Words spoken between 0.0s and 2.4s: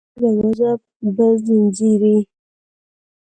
زموږ دروازه به ځینځېرې،